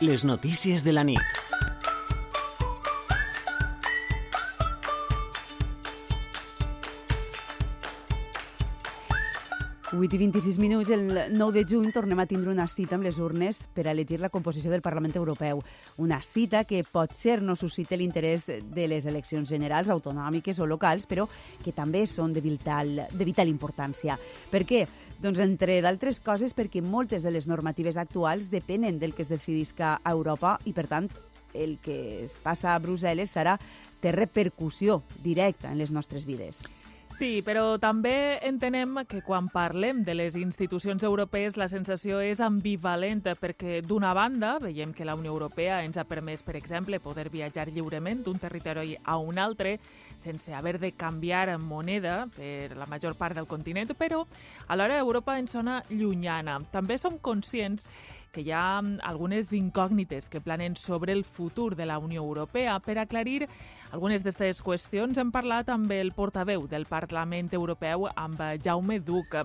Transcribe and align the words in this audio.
Les 0.00 0.22
notícies 0.22 0.84
de 0.84 0.92
la 0.92 1.02
nit. 1.02 1.18
Vuit 9.90 10.12
i 10.14 10.20
26 10.20 10.60
minuts, 10.62 10.92
el 10.94 11.34
9 11.34 11.50
de 11.56 11.64
juny 11.66 11.90
tornem 11.90 12.22
a 12.22 12.28
tindre 12.30 12.52
una 12.52 12.68
cita 12.70 12.94
amb 12.94 13.08
les 13.08 13.18
urnes 13.18 13.64
per 13.74 13.88
a 13.88 13.90
elegir 13.90 14.20
la 14.22 14.30
composició 14.30 14.70
del 14.70 14.84
Parlament 14.86 15.18
Europeu. 15.18 15.64
Una 15.98 16.20
cita 16.22 16.62
que 16.62 16.84
pot 16.86 17.10
ser 17.10 17.40
no 17.42 17.56
suscite 17.58 17.98
l'interès 17.98 18.46
de 18.46 18.86
les 18.86 19.10
eleccions 19.10 19.50
generals, 19.50 19.90
autonòmiques 19.90 20.62
o 20.62 20.70
locals, 20.70 21.10
però 21.10 21.26
que 21.64 21.74
també 21.74 22.06
són 22.06 22.36
de 22.36 22.44
vital, 22.44 22.94
de 23.10 23.26
vital 23.26 23.50
importància. 23.50 24.14
Per 24.52 24.62
què? 24.62 24.84
Doncs, 25.18 25.40
entre 25.42 25.80
d'altres 25.82 26.20
coses, 26.22 26.52
perquè 26.54 26.78
moltes 26.78 27.24
de 27.26 27.32
les 27.34 27.48
normatives 27.50 27.96
actuals 27.98 28.52
depenen 28.52 29.00
del 29.02 29.16
que 29.16 29.24
es 29.24 29.30
decidisca 29.32 29.96
a 29.98 30.12
Europa 30.14 30.60
i, 30.64 30.72
per 30.76 30.86
tant, 30.86 31.08
el 31.58 31.78
que 31.82 32.22
es 32.22 32.36
passa 32.38 32.70
a 32.70 32.78
Brussel·les 32.78 33.32
serà 33.34 33.56
té 33.98 34.12
repercussió 34.14 35.00
directa 35.24 35.72
en 35.72 35.82
les 35.82 35.90
nostres 35.90 36.22
vides. 36.28 36.62
Sí, 37.08 37.40
però 37.42 37.78
també 37.80 38.38
entenem 38.44 38.98
que 39.08 39.22
quan 39.24 39.48
parlem 39.48 40.02
de 40.04 40.12
les 40.14 40.36
institucions 40.36 41.02
europees 41.02 41.56
la 41.56 41.66
sensació 41.72 42.20
és 42.20 42.42
ambivalent 42.44 43.24
perquè 43.40 43.80
d'una 43.82 44.12
banda 44.14 44.58
veiem 44.60 44.92
que 44.94 45.06
la 45.08 45.16
Unió 45.16 45.32
Europea 45.32 45.80
ens 45.86 45.96
ha 45.96 46.04
permès, 46.04 46.44
per 46.44 46.54
exemple, 46.60 47.00
poder 47.00 47.30
viatjar 47.32 47.70
lliurement 47.72 48.20
d'un 48.22 48.38
territori 48.38 48.94
a 49.02 49.16
un 49.16 49.40
altre 49.40 49.78
sense 50.18 50.52
haver 50.54 50.78
de 50.78 50.92
canviar 50.92 51.56
moneda 51.58 52.26
per 52.36 52.76
la 52.76 52.86
major 52.86 53.16
part 53.16 53.34
del 53.34 53.48
continent, 53.48 53.96
però 53.96 54.24
alhora 54.68 54.98
Europa 54.98 55.38
ens 55.38 55.56
sona 55.56 55.82
llunyana. 55.88 56.60
També 56.70 56.98
som 56.98 57.18
conscients 57.18 57.88
que 58.32 58.42
hi 58.44 58.52
ha 58.52 58.80
algunes 59.08 59.52
incògnites 59.56 60.28
que 60.28 60.40
planen 60.40 60.76
sobre 60.76 61.12
el 61.12 61.24
futur 61.24 61.74
de 61.76 61.86
la 61.86 61.98
Unió 61.98 62.22
Europea. 62.22 62.78
Per 62.80 62.98
aclarir 62.98 63.48
algunes 63.92 64.24
d'aquestes 64.24 64.62
qüestions 64.64 65.18
hem 65.18 65.32
parlat 65.32 65.68
amb 65.72 65.90
el 65.92 66.12
portaveu 66.12 66.66
del 66.68 66.86
Parlament 66.86 67.52
Europeu, 67.52 68.08
amb 68.14 68.42
Jaume 68.64 69.00
Duc. 69.00 69.40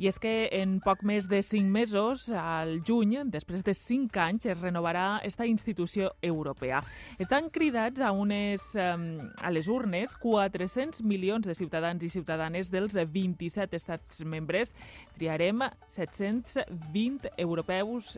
I 0.00 0.06
és 0.08 0.16
que 0.16 0.48
en 0.56 0.78
poc 0.80 1.02
més 1.04 1.26
de 1.28 1.42
cinc 1.44 1.68
mesos, 1.68 2.30
al 2.32 2.78
juny, 2.88 3.18
després 3.28 3.60
de 3.66 3.74
cinc 3.76 4.14
anys, 4.16 4.46
es 4.48 4.56
renovarà 4.56 5.18
esta 5.28 5.44
institució 5.44 6.14
europea. 6.24 6.78
Estan 7.20 7.50
cridats 7.52 8.00
a, 8.00 8.08
unes, 8.16 8.64
a 8.80 9.50
les 9.52 9.68
urnes 9.68 10.14
400 10.22 11.02
milions 11.04 11.44
de 11.44 11.52
ciutadans 11.58 12.00
i 12.00 12.08
ciutadanes 12.08 12.70
dels 12.72 12.96
27 12.96 13.76
estats 13.76 14.24
membres. 14.24 14.72
Triarem 15.18 15.66
720 15.92 17.34
europeus, 17.36 18.14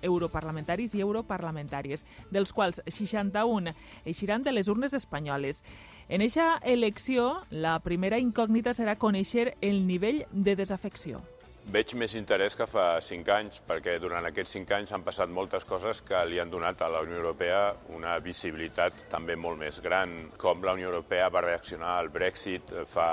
europarlamentaris 0.00 0.96
i 0.96 1.04
europarlamentàries, 1.04 2.06
dels 2.32 2.56
quals 2.56 2.80
61 2.88 3.76
eixiran 4.06 4.40
de 4.40 4.56
les 4.56 4.72
urnes 4.72 4.96
espanyoles. 4.96 5.60
En 6.08 6.22
aquesta 6.22 6.60
elecció, 6.62 7.40
la 7.50 7.80
primera 7.82 8.20
incògnita 8.22 8.70
serà 8.78 8.94
conèixer 8.94 9.56
el 9.60 9.80
nivell 9.88 10.20
de 10.30 10.54
desafecció. 10.54 11.18
Veig 11.66 11.96
més 11.98 12.12
interès 12.14 12.54
que 12.54 12.62
fa 12.70 13.00
cinc 13.02 13.26
anys, 13.34 13.56
perquè 13.66 13.96
durant 13.98 14.22
aquests 14.28 14.52
cinc 14.54 14.70
anys 14.76 14.92
han 14.94 15.02
passat 15.02 15.32
moltes 15.34 15.64
coses 15.66 15.98
que 16.06 16.20
li 16.30 16.38
han 16.38 16.52
donat 16.52 16.84
a 16.86 16.88
la 16.94 17.00
Unió 17.02 17.18
Europea 17.18 17.72
una 17.90 18.12
visibilitat 18.22 19.00
també 19.10 19.34
molt 19.34 19.58
més 19.58 19.80
gran. 19.82 20.12
Com 20.38 20.62
la 20.62 20.76
Unió 20.78 20.92
Europea 20.92 21.26
va 21.34 21.42
reaccionar 21.42 21.96
al 21.96 22.12
Brexit 22.14 22.70
fa 22.86 23.08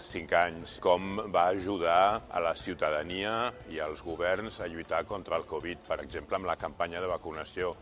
cinc 0.00 0.32
anys, 0.40 0.78
com 0.80 1.20
va 1.28 1.50
ajudar 1.52 2.00
a 2.32 2.40
la 2.40 2.54
ciutadania 2.56 3.52
i 3.68 3.76
als 3.84 4.00
governs 4.00 4.62
a 4.64 4.72
lluitar 4.72 5.04
contra 5.04 5.36
el 5.36 5.44
Covid, 5.44 5.84
per 5.92 6.00
exemple, 6.00 6.40
amb 6.40 6.48
la 6.48 6.56
campanya 6.56 7.04
de 7.04 7.12
vacunació. 7.12 7.74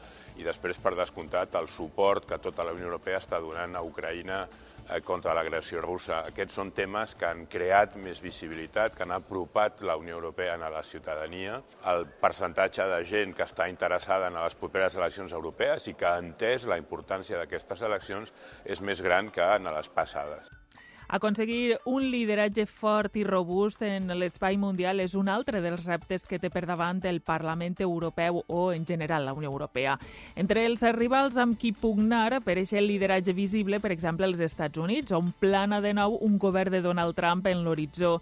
I 0.43 0.43
després, 0.43 0.83
per 0.83 0.97
descomptat, 0.99 1.55
el 1.55 1.71
suport 1.71 2.27
que 2.27 2.43
tota 2.43 2.67
la 2.67 2.75
Unió 2.75 2.91
Europea 2.91 3.23
està 3.23 3.39
donant 3.39 3.79
a 3.79 3.87
Ucraïna 3.87 4.43
contra 5.05 5.35
l'agressió 5.37 5.81
russa. 5.83 6.23
Aquests 6.31 6.59
són 6.59 6.73
temes 6.77 7.15
que 7.19 7.29
han 7.29 7.45
creat 7.51 7.97
més 8.01 8.21
visibilitat, 8.23 8.95
que 8.97 9.05
han 9.07 9.15
apropat 9.17 9.83
la 9.87 9.97
Unió 10.01 10.17
Europea 10.19 10.55
a 10.57 10.71
la 10.73 10.83
ciutadania. 10.83 11.61
El 11.93 12.07
percentatge 12.21 12.87
de 12.93 13.01
gent 13.05 13.35
que 13.37 13.47
està 13.47 13.69
interessada 13.71 14.31
en 14.31 14.39
les 14.41 14.59
properes 14.59 14.97
eleccions 14.97 15.33
europees 15.33 15.89
i 15.91 15.95
que 15.95 16.09
ha 16.09 16.19
entès 16.23 16.67
la 16.71 16.79
importància 16.81 17.41
d'aquestes 17.41 17.83
eleccions 17.83 18.33
és 18.65 18.81
més 18.81 19.03
gran 19.03 19.31
que 19.31 19.55
en 19.57 19.69
les 19.73 19.89
passades. 19.93 20.56
Aconseguir 21.09 21.79
un 21.87 22.09
lideratge 22.11 22.65
fort 22.67 23.15
i 23.15 23.23
robust 23.23 23.83
en 23.87 24.11
l'espai 24.19 24.57
mundial 24.59 24.99
és 25.05 25.15
un 25.15 25.29
altre 25.31 25.61
dels 25.63 25.85
reptes 25.87 26.27
que 26.27 26.41
té 26.43 26.51
per 26.51 26.65
davant 26.67 26.99
el 27.07 27.21
Parlament 27.23 27.79
Europeu 27.85 28.43
o, 28.47 28.73
en 28.73 28.87
general, 28.87 29.25
la 29.25 29.35
Unió 29.37 29.53
Europea. 29.53 29.95
Entre 30.35 30.65
els 30.67 30.83
rivals 30.97 31.39
amb 31.39 31.55
qui 31.61 31.71
pugnar 31.71 32.41
per 32.43 32.57
aquest 32.59 32.83
lideratge 32.83 33.37
visible, 33.39 33.79
per 33.79 33.93
exemple, 33.95 34.27
els 34.27 34.43
Estats 34.43 34.83
Units, 34.83 35.15
on 35.15 35.31
plana 35.39 35.81
de 35.81 35.95
nou 35.95 36.19
un 36.27 36.41
govern 36.43 36.75
de 36.75 36.83
Donald 36.83 37.15
Trump 37.15 37.47
en 37.47 37.63
l'horitzó 37.63 38.17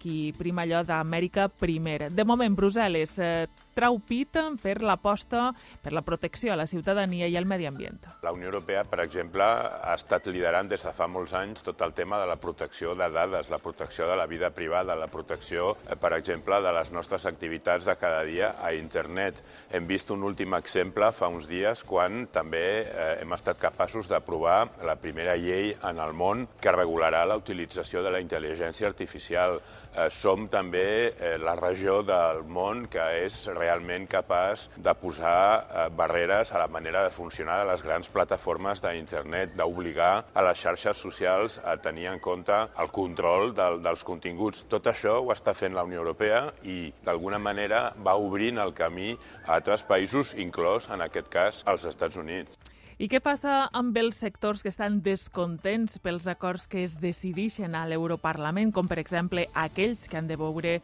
qui 0.00 0.32
prima 0.36 0.62
allò 0.62 0.82
d'Amèrica 0.86 1.48
primer. 1.48 2.10
De 2.14 2.24
moment, 2.24 2.54
Brussel·les 2.56 3.18
eh, 3.18 3.48
trau 3.78 4.00
pit 4.02 4.34
per 4.58 4.80
l'aposta 4.82 5.52
per 5.82 5.92
la 5.94 6.02
protecció 6.02 6.52
a 6.52 6.56
la 6.58 6.66
ciutadania 6.66 7.28
i 7.30 7.36
al 7.38 7.46
medi 7.46 7.66
ambient. 7.68 8.08
La 8.26 8.32
Unió 8.34 8.50
Europea, 8.50 8.82
per 8.84 9.00
exemple, 9.04 9.44
ha 9.44 9.94
estat 9.94 10.26
liderant 10.26 10.70
des 10.70 10.82
de 10.82 10.92
fa 10.94 11.06
molts 11.06 11.34
anys 11.38 11.62
tot 11.66 11.80
el 11.86 11.94
tema 11.94 12.18
de 12.18 12.26
la 12.26 12.38
protecció 12.42 12.96
de 12.98 13.08
dades, 13.14 13.50
la 13.52 13.60
protecció 13.62 14.08
de 14.10 14.16
la 14.18 14.26
vida 14.26 14.50
privada, 14.50 14.96
la 14.98 15.06
protecció, 15.06 15.76
eh, 15.86 15.94
per 15.94 16.12
exemple, 16.18 16.58
de 16.64 16.72
les 16.74 16.90
nostres 16.92 17.26
activitats 17.30 17.86
de 17.86 17.96
cada 17.96 18.24
dia 18.26 18.54
a 18.58 18.72
internet. 18.74 19.42
Hem 19.70 19.86
vist 19.86 20.10
un 20.10 20.26
últim 20.26 20.58
exemple 20.58 21.12
fa 21.14 21.30
uns 21.30 21.46
dies 21.48 21.84
quan 21.86 22.26
també 22.34 22.64
eh, 22.82 23.08
hem 23.22 23.32
estat 23.36 23.60
capaços 23.62 24.10
d'aprovar 24.10 24.58
la 24.86 24.98
primera 24.98 25.36
llei 25.38 25.74
en 25.86 26.02
el 26.02 26.14
món 26.18 26.48
que 26.60 26.74
regularà 26.74 27.24
la 27.28 27.38
utilització 27.38 28.02
de 28.02 28.10
la 28.10 28.22
intel·ligència 28.24 28.88
artificial 28.90 29.60
eh, 29.94 30.08
som 30.14 30.46
també 30.50 31.10
eh, 31.10 31.36
la 31.40 31.54
regió 31.58 32.00
del 32.06 32.42
món 32.44 32.86
que 32.92 33.04
és 33.24 33.40
realment 33.56 34.06
capaç 34.10 34.68
de 34.76 34.94
posar 35.00 35.40
eh, 35.58 35.86
barreres 35.94 36.52
a 36.52 36.62
la 36.62 36.68
manera 36.68 37.04
de 37.04 37.14
funcionar 37.14 37.60
de 37.62 37.68
les 37.70 37.82
grans 37.84 38.08
plataformes 38.12 38.82
d'internet, 38.84 39.56
d'obligar 39.58 40.12
a 40.34 40.46
les 40.48 40.60
xarxes 40.60 41.00
socials 41.00 41.58
a 41.64 41.76
tenir 41.82 42.08
en 42.12 42.20
compte 42.20 42.56
el 42.78 42.92
control 42.94 43.54
del, 43.56 43.80
dels 43.84 44.04
continguts. 44.04 44.64
Tot 44.68 44.88
això 44.92 45.18
ho 45.22 45.32
està 45.34 45.54
fent 45.54 45.76
la 45.76 45.86
Unió 45.88 46.02
Europea 46.04 46.46
i, 46.64 46.92
d'alguna 47.04 47.38
manera, 47.42 47.88
va 48.04 48.18
obrint 48.18 48.58
el 48.62 48.74
camí 48.76 49.14
a 49.46 49.58
altres 49.58 49.84
països, 49.88 50.34
inclòs, 50.38 50.90
en 50.92 51.04
aquest 51.04 51.30
cas, 51.32 51.62
als 51.66 51.88
Estats 51.88 52.16
Units. 52.16 52.67
I 52.98 53.06
què 53.06 53.20
passa 53.22 53.68
amb 53.78 53.94
els 54.00 54.16
sectors 54.18 54.64
que 54.64 54.72
estan 54.72 54.96
descontents 55.06 56.00
pels 56.02 56.26
acords 56.26 56.64
que 56.66 56.82
es 56.82 56.96
decideixen 56.98 57.76
a 57.78 57.84
l'Europarlament, 57.86 58.72
com 58.74 58.90
per 58.90 58.98
exemple 58.98 59.44
aquells 59.54 60.10
que 60.10 60.18
han 60.18 60.26
de 60.26 60.34
veure 60.40 60.80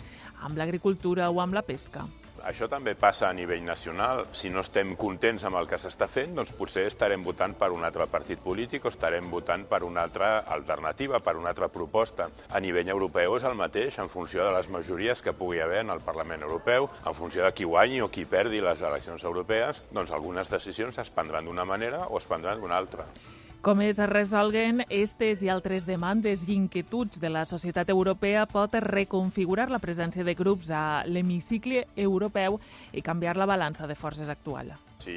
amb 0.47 0.55
l'agricultura 0.61 1.27
o 1.35 1.43
amb 1.43 1.59
la 1.59 1.65
pesca? 1.67 2.07
Això 2.45 2.67
també 2.69 2.93
passa 2.93 3.31
a 3.31 3.33
nivell 3.33 3.63
nacional. 3.65 4.27
Si 4.37 4.51
no 4.53 4.61
estem 4.61 4.91
contents 5.01 5.47
amb 5.49 5.57
el 5.57 5.69
que 5.71 5.79
s'està 5.81 6.05
fent, 6.13 6.35
doncs 6.37 6.53
potser 6.59 6.85
estarem 6.91 7.23
votant 7.25 7.55
per 7.57 7.71
un 7.73 7.87
altre 7.89 8.05
partit 8.13 8.43
polític 8.45 8.85
o 8.85 8.93
estarem 8.93 9.31
votant 9.33 9.65
per 9.71 9.81
una 9.87 10.05
altra 10.05 10.29
alternativa, 10.57 11.23
per 11.25 11.39
una 11.41 11.55
altra 11.55 11.71
proposta. 11.73 12.29
A 12.53 12.61
nivell 12.61 12.93
europeu 12.93 13.39
és 13.39 13.49
el 13.49 13.57
mateix, 13.57 13.97
en 13.99 14.13
funció 14.13 14.45
de 14.45 14.53
les 14.59 14.69
majories 14.69 15.25
que 15.25 15.33
pugui 15.33 15.63
haver 15.65 15.81
en 15.87 15.95
el 15.95 16.05
Parlament 16.05 16.45
Europeu, 16.45 16.91
en 17.01 17.17
funció 17.17 17.47
de 17.47 17.55
qui 17.57 17.65
guanyi 17.65 18.03
o 18.05 18.11
qui 18.13 18.29
perdi 18.29 18.61
les 18.61 18.85
eleccions 18.85 19.25
europees, 19.25 19.81
doncs 19.91 20.13
algunes 20.13 20.53
decisions 20.53 21.01
es 21.01 21.15
prendran 21.15 21.49
d'una 21.49 21.65
manera 21.65 22.05
o 22.11 22.21
es 22.21 22.29
prendran 22.29 22.61
d'una 22.61 22.77
altra. 22.77 23.09
Com 23.65 23.81
es 23.81 23.97
resolguen 23.97 24.83
estes 24.93 25.41
i 25.41 25.49
altres 25.49 25.87
demandes 25.89 26.43
i 26.51 26.53
inquietuds 26.53 27.17
de 27.17 27.31
la 27.33 27.47
societat 27.49 27.89
europea 27.89 28.43
pot 28.45 28.75
reconfigurar 28.85 29.71
la 29.73 29.81
presència 29.81 30.27
de 30.27 30.35
grups 30.37 30.69
a 30.69 31.01
l'hemicicle 31.09 31.87
europeu 31.97 32.59
i 32.93 33.01
canviar 33.01 33.39
la 33.41 33.47
balança 33.49 33.89
de 33.89 33.97
forces 33.97 34.29
actual. 34.29 34.75
Si 35.01 35.17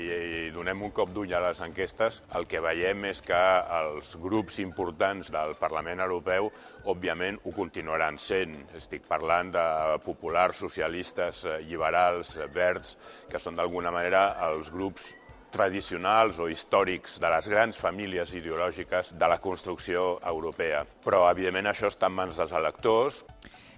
donem 0.55 0.85
un 0.87 0.95
cop 0.95 1.11
d'ull 1.11 1.35
a 1.35 1.43
les 1.43 1.59
enquestes, 1.59 2.21
el 2.39 2.47
que 2.47 2.63
veiem 2.63 3.03
és 3.11 3.19
que 3.19 3.43
els 3.81 4.15
grups 4.23 4.61
importants 4.63 5.27
del 5.35 5.57
Parlament 5.59 6.07
Europeu, 6.07 6.47
òbviament, 6.87 7.43
ho 7.43 7.51
continuaran 7.51 8.15
sent. 8.15 8.61
Estic 8.79 9.11
parlant 9.11 9.51
de 9.59 9.67
populars, 10.07 10.63
socialistes, 10.63 11.43
liberals, 11.67 12.37
verds, 12.55 12.95
que 13.27 13.43
són 13.43 13.59
d'alguna 13.59 13.91
manera 13.91 14.29
els 14.47 14.71
grups 14.71 15.16
tradicionals 15.53 16.39
o 16.39 16.49
històrics 16.51 17.17
de 17.21 17.29
les 17.31 17.47
grans 17.51 17.77
famílies 17.79 18.33
ideològiques 18.35 19.13
de 19.17 19.29
la 19.31 19.39
construcció 19.43 20.17
europea. 20.25 20.83
Però, 21.05 21.25
evidentment, 21.31 21.71
això 21.71 21.91
està 21.91 22.11
en 22.11 22.17
mans 22.19 22.39
dels 22.39 22.55
electors. 22.57 23.23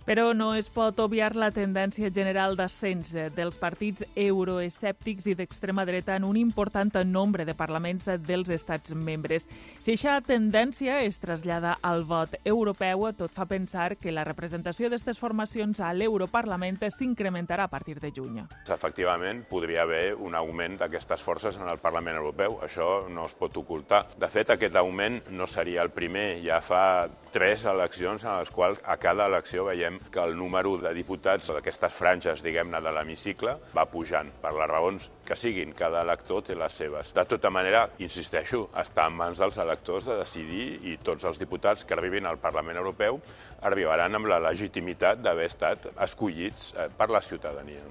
Però 0.10 0.32
no 0.34 0.56
es 0.58 0.72
pot 0.74 0.98
obviar 1.04 1.36
la 1.38 1.52
tendència 1.54 2.10
general 2.10 2.56
d'ascens 2.58 3.12
dels 3.36 3.60
partits 3.62 4.02
euroescèptics 4.18 5.28
i 5.30 5.36
d'extrema 5.38 5.84
dreta 5.86 6.16
en 6.18 6.24
un 6.26 6.40
important 6.40 6.96
nombre 7.06 7.46
de 7.46 7.54
parlaments 7.54 8.08
dels 8.26 8.50
estats 8.50 8.96
membres. 8.98 9.46
Si 9.78 9.94
aquesta 9.94 10.24
tendència 10.32 10.96
es 11.06 11.22
trasllada 11.22 11.76
al 11.86 12.08
vot 12.10 12.34
europeu, 12.42 13.06
tot 13.20 13.36
fa 13.38 13.46
pensar 13.46 14.00
que 14.02 14.10
la 14.10 14.24
representació 14.26 14.90
d'aquestes 14.90 15.22
formacions 15.22 15.78
a 15.78 15.92
l'Europarlament 15.94 16.82
s'incrementarà 16.90 17.70
a 17.70 17.70
partir 17.70 18.00
de 18.02 18.10
juny. 18.10 18.42
Efectivament, 18.66 19.44
podria 19.46 19.86
haver 19.86 20.16
un 20.18 20.34
augment 20.34 20.80
d'aquestes 20.82 21.22
forces 21.22 21.62
en 21.62 21.70
el 21.70 21.78
Parlament 21.78 22.18
Europeu. 22.18 22.58
Això 22.66 23.06
no 23.14 23.28
es 23.30 23.38
pot 23.38 23.62
ocultar. 23.62 24.08
De 24.18 24.34
fet, 24.34 24.58
aquest 24.58 24.82
augment 24.82 25.22
no 25.30 25.46
seria 25.46 25.86
el 25.86 25.94
primer. 25.94 26.42
Ja 26.42 26.64
fa 26.66 27.06
tres 27.30 27.70
eleccions 27.70 28.26
en 28.26 28.40
les 28.40 28.50
quals 28.50 28.82
a 28.82 28.98
cada 28.98 29.30
elecció 29.30 29.70
veiem 29.70 29.99
que 30.12 30.22
el 30.24 30.36
número 30.38 30.76
de 30.82 30.94
diputats 30.98 31.50
d'aquestes 31.54 31.94
franges, 31.94 32.44
diguem-ne, 32.46 32.82
de 32.82 32.94
l'hemicicle 32.96 33.56
va 33.76 33.86
pujant 33.92 34.32
per 34.42 34.54
les 34.58 34.70
raons 34.72 35.08
que 35.28 35.38
siguin. 35.38 35.76
Cada 35.78 36.02
elector 36.06 36.44
té 36.48 36.58
les 36.58 36.74
seves. 36.82 37.14
De 37.14 37.26
tota 37.30 37.52
manera, 37.54 37.86
insisteixo, 38.02 38.66
està 38.80 39.08
en 39.10 39.18
mans 39.20 39.40
dels 39.42 39.62
electors 39.62 40.10
de 40.10 40.18
decidir 40.22 40.68
i 40.90 40.98
tots 41.04 41.28
els 41.30 41.42
diputats 41.42 41.86
que 41.86 41.98
arribin 41.98 42.26
al 42.26 42.42
Parlament 42.42 42.82
Europeu 42.82 43.22
arribaran 43.70 44.16
amb 44.18 44.32
la 44.32 44.42
legitimitat 44.50 45.22
d'haver 45.24 45.50
estat 45.52 45.92
escollits 45.96 46.74
eh, 46.76 46.90
per 46.98 47.12
la 47.14 47.22
ciutadania. 47.22 47.86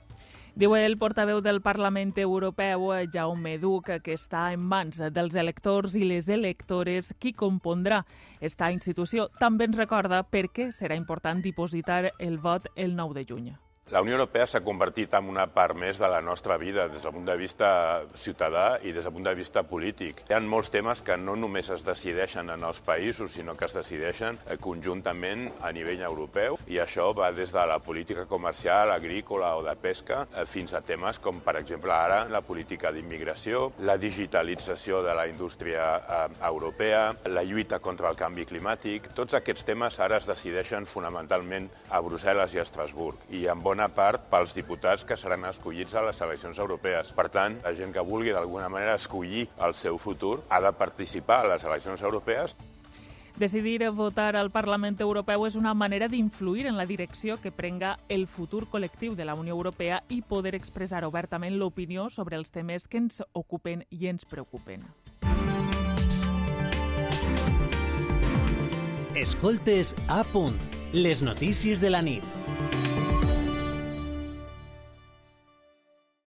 Diu 0.58 0.72
el 0.74 0.96
portaveu 0.98 1.38
del 1.38 1.60
Parlament 1.62 2.16
Europeu, 2.18 2.88
Jaume 3.14 3.52
Duc, 3.62 3.92
que 4.02 4.16
està 4.18 4.48
en 4.50 4.64
mans 4.72 4.98
dels 5.14 5.36
electors 5.38 5.94
i 5.94 6.02
les 6.02 6.26
electores 6.34 7.12
qui 7.22 7.30
compondrà 7.30 8.00
esta 8.42 8.72
institució. 8.74 9.28
També 9.38 9.70
ens 9.70 9.78
recorda 9.78 10.24
per 10.26 10.48
què 10.50 10.72
serà 10.74 10.98
important 10.98 11.46
dipositar 11.46 12.02
el 12.18 12.42
vot 12.42 12.66
el 12.74 12.98
9 12.98 13.20
de 13.20 13.26
juny. 13.30 13.50
La 13.90 14.02
Unió 14.02 14.18
Europea 14.18 14.44
s'ha 14.44 14.60
convertit 14.60 15.14
en 15.16 15.30
una 15.32 15.46
part 15.48 15.72
més 15.72 15.96
de 15.96 16.08
la 16.12 16.18
nostra 16.20 16.58
vida 16.60 16.84
des 16.92 17.00
del 17.00 17.12
punt 17.14 17.24
de 17.24 17.36
vista 17.40 17.68
ciutadà 18.20 18.64
i 18.84 18.90
des 18.92 19.06
del 19.06 19.14
punt 19.14 19.24
de 19.24 19.32
vista 19.32 19.62
polític. 19.64 20.18
Hi 20.28 20.34
ha 20.36 20.40
molts 20.44 20.68
temes 20.68 21.00
que 21.00 21.16
no 21.16 21.38
només 21.40 21.70
es 21.72 21.86
decideixen 21.86 22.52
en 22.52 22.66
els 22.68 22.82
països, 22.84 23.32
sinó 23.32 23.54
que 23.56 23.64
es 23.64 23.76
decideixen 23.78 24.36
eh, 24.44 24.58
conjuntament 24.60 25.46
a 25.64 25.70
nivell 25.72 26.02
europeu 26.04 26.58
i 26.68 26.76
això 26.82 27.06
va 27.16 27.30
des 27.32 27.54
de 27.54 27.64
la 27.64 27.78
política 27.80 28.26
comercial, 28.28 28.92
agrícola 28.92 29.54
o 29.56 29.64
de 29.64 29.72
pesca 29.80 30.26
eh, 30.36 30.44
fins 30.44 30.76
a 30.76 30.82
temes 30.84 31.22
com, 31.24 31.40
per 31.40 31.56
exemple, 31.56 31.96
ara 31.96 32.26
la 32.28 32.42
política 32.44 32.92
d'immigració, 32.92 33.70
la 33.88 33.96
digitalització 33.96 35.00
de 35.06 35.16
la 35.16 35.24
indústria 35.32 35.88
eh, 35.96 36.20
europea, 36.50 37.14
la 37.32 37.46
lluita 37.48 37.80
contra 37.80 38.12
el 38.12 38.20
canvi 38.20 38.44
climàtic. 38.52 39.08
Tots 39.16 39.40
aquests 39.40 39.64
temes 39.72 39.96
ara 39.96 40.20
es 40.20 40.28
decideixen 40.28 40.84
fonamentalment 40.84 41.72
a 41.88 42.04
Brussel·les 42.04 42.52
i 42.52 42.60
a 42.60 42.68
Estrasburg 42.68 43.32
i 43.32 43.46
en 43.48 43.64
bona 43.64 43.77
bona 43.78 43.94
part 43.94 44.24
pels 44.26 44.56
diputats 44.56 45.04
que 45.06 45.16
seran 45.16 45.44
escollits 45.46 45.94
a 45.94 46.02
les 46.02 46.18
eleccions 46.24 46.58
europees. 46.58 47.12
Per 47.14 47.28
tant, 47.30 47.60
la 47.62 47.70
gent 47.78 47.92
que 47.94 48.02
vulgui 48.02 48.32
d'alguna 48.34 48.66
manera 48.68 48.96
escollir 48.98 49.44
el 49.62 49.74
seu 49.74 49.98
futur 50.02 50.40
ha 50.50 50.58
de 50.60 50.72
participar 50.74 51.44
a 51.44 51.54
les 51.54 51.64
eleccions 51.64 52.02
europees 52.02 52.56
Decidir 53.38 53.88
votar 53.94 54.34
al 54.34 54.50
Parlament 54.50 54.96
Europeu 54.98 55.44
és 55.46 55.54
una 55.54 55.70
manera 55.78 56.08
d'influir 56.10 56.66
en 56.66 56.74
la 56.76 56.86
direcció 56.86 57.36
que 57.38 57.52
prenga 57.54 57.92
el 58.08 58.26
futur 58.26 58.64
col·lectiu 58.66 59.14
de 59.14 59.22
la 59.22 59.36
Unió 59.38 59.54
Europea 59.54 60.00
i 60.10 60.24
poder 60.26 60.56
expressar 60.58 61.04
obertament 61.06 61.54
l'opinió 61.54 62.08
sobre 62.10 62.34
els 62.34 62.50
temes 62.50 62.88
que 62.88 62.98
ens 62.98 63.22
ocupen 63.32 63.86
i 63.90 64.08
ens 64.10 64.26
preocupen. 64.26 64.82
Escoltes 69.14 69.94
a 70.08 70.24
punt, 70.34 70.58
les 70.90 71.22
notícies 71.22 71.78
de 71.78 71.94
la 71.94 72.02
nit. 72.02 72.26